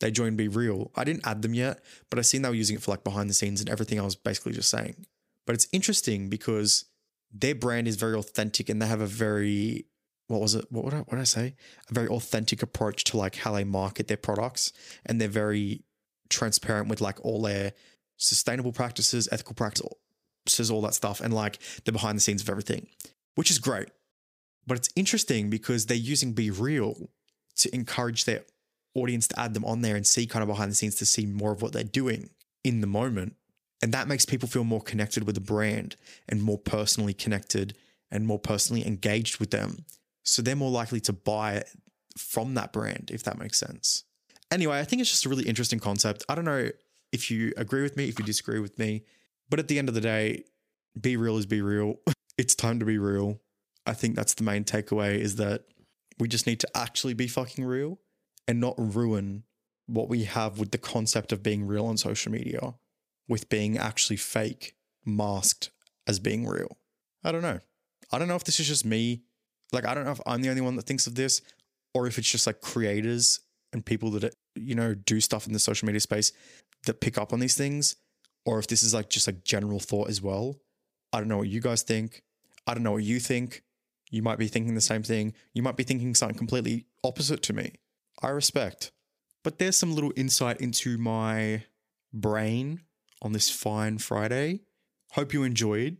they 0.00 0.10
joined 0.10 0.36
Be 0.36 0.48
Real. 0.48 0.90
I 0.94 1.04
didn't 1.04 1.26
add 1.26 1.42
them 1.42 1.54
yet, 1.54 1.82
but 2.10 2.18
I 2.18 2.22
seen 2.22 2.42
they 2.42 2.48
were 2.48 2.54
using 2.54 2.76
it 2.76 2.82
for 2.82 2.90
like 2.90 3.04
behind 3.04 3.30
the 3.30 3.34
scenes 3.34 3.60
and 3.60 3.70
everything 3.70 4.00
I 4.00 4.04
was 4.04 4.16
basically 4.16 4.52
just 4.52 4.68
saying. 4.68 5.06
But 5.46 5.54
it's 5.54 5.68
interesting 5.72 6.28
because 6.28 6.86
their 7.32 7.54
brand 7.54 7.88
is 7.88 7.96
very 7.96 8.14
authentic 8.14 8.68
and 8.68 8.80
they 8.80 8.86
have 8.86 9.00
a 9.00 9.06
very 9.06 9.86
what 10.28 10.40
was 10.40 10.54
it? 10.54 10.66
What 10.70 10.84
would 10.84 10.94
I, 10.94 10.98
what 10.98 11.10
did 11.10 11.20
I 11.20 11.24
say? 11.24 11.54
A 11.90 11.94
very 11.94 12.08
authentic 12.08 12.62
approach 12.62 13.04
to 13.04 13.16
like 13.16 13.36
how 13.36 13.52
they 13.52 13.64
market 13.64 14.08
their 14.08 14.16
products, 14.16 14.72
and 15.04 15.20
they're 15.20 15.28
very 15.28 15.84
transparent 16.30 16.88
with 16.88 17.00
like 17.00 17.22
all 17.24 17.42
their 17.42 17.72
sustainable 18.16 18.72
practices, 18.72 19.28
ethical 19.30 19.54
practices, 19.54 20.70
all 20.70 20.80
that 20.82 20.94
stuff, 20.94 21.20
and 21.20 21.34
like 21.34 21.58
the 21.84 21.92
behind 21.92 22.16
the 22.16 22.22
scenes 22.22 22.42
of 22.42 22.48
everything, 22.48 22.86
which 23.34 23.50
is 23.50 23.58
great. 23.58 23.88
But 24.66 24.76
it's 24.78 24.90
interesting 24.94 25.50
because 25.50 25.86
they're 25.86 25.96
using 25.96 26.32
Be 26.32 26.50
Real 26.50 27.10
to 27.56 27.74
encourage 27.74 28.24
their 28.24 28.44
audience 28.94 29.26
to 29.28 29.40
add 29.40 29.54
them 29.54 29.64
on 29.64 29.82
there 29.82 29.96
and 29.96 30.06
see 30.06 30.26
kind 30.26 30.42
of 30.42 30.48
behind 30.48 30.70
the 30.70 30.74
scenes 30.74 30.96
to 30.96 31.06
see 31.06 31.26
more 31.26 31.52
of 31.52 31.62
what 31.62 31.72
they're 31.72 31.84
doing 31.84 32.30
in 32.62 32.80
the 32.80 32.86
moment. 32.86 33.36
And 33.82 33.92
that 33.92 34.06
makes 34.06 34.24
people 34.24 34.48
feel 34.48 34.64
more 34.64 34.80
connected 34.80 35.24
with 35.24 35.34
the 35.34 35.40
brand 35.40 35.96
and 36.28 36.42
more 36.42 36.58
personally 36.58 37.14
connected 37.14 37.76
and 38.10 38.26
more 38.26 38.38
personally 38.38 38.86
engaged 38.86 39.40
with 39.40 39.50
them. 39.50 39.84
So 40.22 40.40
they're 40.42 40.54
more 40.54 40.70
likely 40.70 41.00
to 41.00 41.12
buy 41.12 41.64
from 42.16 42.54
that 42.54 42.72
brand, 42.72 43.10
if 43.12 43.24
that 43.24 43.38
makes 43.38 43.58
sense. 43.58 44.04
Anyway, 44.50 44.78
I 44.78 44.84
think 44.84 45.00
it's 45.00 45.10
just 45.10 45.26
a 45.26 45.28
really 45.28 45.48
interesting 45.48 45.80
concept. 45.80 46.24
I 46.28 46.34
don't 46.34 46.44
know 46.44 46.70
if 47.10 47.30
you 47.30 47.52
agree 47.56 47.82
with 47.82 47.96
me, 47.96 48.08
if 48.08 48.18
you 48.18 48.24
disagree 48.24 48.60
with 48.60 48.78
me, 48.78 49.04
but 49.48 49.58
at 49.58 49.68
the 49.68 49.78
end 49.78 49.88
of 49.88 49.94
the 49.94 50.00
day, 50.00 50.44
be 51.00 51.16
real 51.16 51.36
is 51.38 51.46
be 51.46 51.62
real. 51.62 51.96
it's 52.38 52.54
time 52.54 52.78
to 52.78 52.84
be 52.84 52.98
real. 52.98 53.40
I 53.86 53.94
think 53.94 54.14
that's 54.14 54.34
the 54.34 54.44
main 54.44 54.64
takeaway 54.64 55.18
is 55.18 55.36
that 55.36 55.64
we 56.18 56.28
just 56.28 56.46
need 56.46 56.60
to 56.60 56.68
actually 56.76 57.14
be 57.14 57.26
fucking 57.26 57.64
real 57.64 57.98
and 58.46 58.60
not 58.60 58.74
ruin 58.76 59.44
what 59.86 60.08
we 60.08 60.24
have 60.24 60.58
with 60.58 60.70
the 60.70 60.78
concept 60.78 61.32
of 61.32 61.42
being 61.42 61.66
real 61.66 61.86
on 61.86 61.96
social 61.96 62.30
media 62.30 62.74
with 63.28 63.48
being 63.48 63.78
actually 63.78 64.16
fake, 64.16 64.74
masked 65.04 65.70
as 66.06 66.18
being 66.18 66.46
real. 66.46 66.76
I 67.24 67.32
don't 67.32 67.42
know. 67.42 67.60
I 68.12 68.18
don't 68.18 68.28
know 68.28 68.36
if 68.36 68.44
this 68.44 68.60
is 68.60 68.68
just 68.68 68.84
me. 68.84 69.22
Like, 69.72 69.86
I 69.86 69.94
don't 69.94 70.04
know 70.04 70.12
if 70.12 70.20
I'm 70.26 70.42
the 70.42 70.50
only 70.50 70.60
one 70.60 70.76
that 70.76 70.86
thinks 70.86 71.06
of 71.06 71.14
this 71.14 71.40
or 71.94 72.06
if 72.06 72.18
it's 72.18 72.30
just 72.30 72.46
like 72.46 72.60
creators 72.60 73.40
and 73.72 73.84
people 73.84 74.10
that, 74.10 74.34
you 74.54 74.74
know, 74.74 74.94
do 74.94 75.20
stuff 75.20 75.46
in 75.46 75.52
the 75.52 75.58
social 75.58 75.86
media 75.86 76.00
space 76.00 76.32
that 76.86 77.00
pick 77.00 77.16
up 77.16 77.32
on 77.32 77.40
these 77.40 77.56
things 77.56 77.96
or 78.44 78.58
if 78.58 78.66
this 78.66 78.82
is 78.82 78.92
like 78.92 79.08
just 79.08 79.26
like 79.26 79.44
general 79.44 79.80
thought 79.80 80.08
as 80.10 80.20
well. 80.20 80.56
I 81.12 81.18
don't 81.18 81.28
know 81.28 81.38
what 81.38 81.48
you 81.48 81.60
guys 81.60 81.82
think. 81.82 82.22
I 82.66 82.74
don't 82.74 82.82
know 82.82 82.92
what 82.92 83.04
you 83.04 83.20
think. 83.20 83.62
You 84.10 84.22
might 84.22 84.38
be 84.38 84.48
thinking 84.48 84.74
the 84.74 84.80
same 84.80 85.02
thing. 85.02 85.34
You 85.54 85.62
might 85.62 85.76
be 85.76 85.84
thinking 85.84 86.14
something 86.14 86.36
completely 86.36 86.86
opposite 87.02 87.42
to 87.44 87.52
me. 87.52 87.74
I 88.22 88.28
respect. 88.28 88.92
But 89.42 89.58
there's 89.58 89.76
some 89.76 89.94
little 89.94 90.12
insight 90.16 90.60
into 90.60 90.98
my 90.98 91.64
brain 92.12 92.82
on 93.20 93.32
this 93.32 93.50
fine 93.50 93.98
Friday. 93.98 94.60
Hope 95.12 95.32
you 95.32 95.42
enjoyed. 95.42 95.96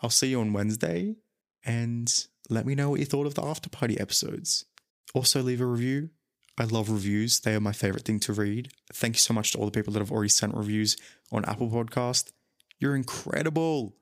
I'll 0.00 0.10
see 0.10 0.28
you 0.28 0.40
on 0.40 0.52
Wednesday 0.52 1.16
and 1.64 2.12
let 2.48 2.66
me 2.66 2.74
know 2.74 2.90
what 2.90 3.00
you 3.00 3.06
thought 3.06 3.26
of 3.26 3.34
the 3.34 3.44
after 3.44 3.68
party 3.68 3.98
episodes. 3.98 4.64
Also, 5.14 5.42
leave 5.42 5.60
a 5.60 5.66
review. 5.66 6.10
I 6.58 6.64
love 6.64 6.88
reviews, 6.88 7.40
they 7.40 7.54
are 7.54 7.60
my 7.60 7.72
favorite 7.72 8.06
thing 8.06 8.18
to 8.20 8.32
read. 8.32 8.70
Thank 8.90 9.16
you 9.16 9.20
so 9.20 9.34
much 9.34 9.52
to 9.52 9.58
all 9.58 9.66
the 9.66 9.70
people 9.70 9.92
that 9.92 9.98
have 9.98 10.10
already 10.10 10.30
sent 10.30 10.54
reviews 10.54 10.96
on 11.30 11.44
Apple 11.44 11.68
Podcast. 11.68 12.32
You're 12.78 12.96
incredible. 12.96 13.94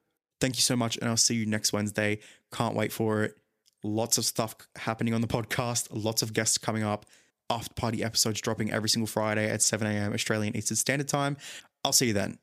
Thank 0.45 0.57
you 0.57 0.61
so 0.61 0.77
much, 0.77 0.99
and 0.99 1.09
I'll 1.09 1.17
see 1.17 1.37
you 1.37 1.47
next 1.47 1.73
Wednesday. 1.73 2.19
Can't 2.53 2.75
wait 2.75 2.93
for 2.93 3.25
it. 3.25 3.35
Lots 3.83 4.19
of 4.19 4.27
stuff 4.27 4.55
happening 4.77 5.15
on 5.15 5.23
the 5.23 5.27
podcast, 5.27 5.89
lots 5.91 6.21
of 6.21 6.35
guests 6.35 6.59
coming 6.59 6.83
up, 6.83 7.07
after 7.49 7.73
party 7.73 8.05
episodes 8.05 8.43
dropping 8.43 8.71
every 8.71 8.91
single 8.91 9.07
Friday 9.07 9.49
at 9.49 9.63
7 9.63 9.87
a.m. 9.87 10.13
Australian 10.13 10.55
Eastern 10.55 10.77
Standard 10.77 11.09
Time. 11.09 11.39
I'll 11.83 11.93
see 11.95 12.09
you 12.09 12.13
then. 12.13 12.37